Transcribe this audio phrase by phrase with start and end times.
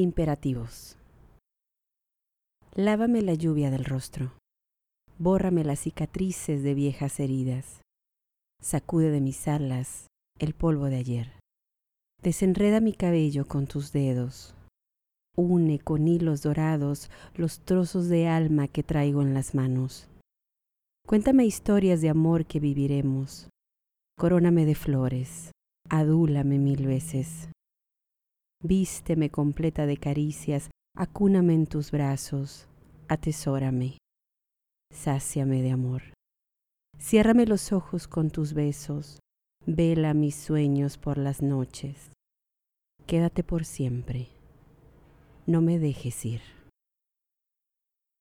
[0.00, 0.96] Imperativos.
[2.76, 4.30] Lávame la lluvia del rostro.
[5.18, 7.82] Bórrame las cicatrices de viejas heridas.
[8.62, 10.06] Sacude de mis alas
[10.38, 11.32] el polvo de ayer.
[12.22, 14.54] Desenreda mi cabello con tus dedos.
[15.34, 20.06] Une con hilos dorados los trozos de alma que traigo en las manos.
[21.08, 23.48] Cuéntame historias de amor que viviremos.
[24.16, 25.50] Coróname de flores.
[25.90, 27.48] Adúlame mil veces.
[28.62, 32.66] Vísteme completa de caricias, acúname en tus brazos,
[33.06, 33.98] atesórame,
[34.92, 36.02] sáciame de amor.
[36.98, 39.20] Ciérrame los ojos con tus besos,
[39.64, 42.10] vela mis sueños por las noches.
[43.06, 44.26] Quédate por siempre,
[45.46, 46.57] no me dejes ir.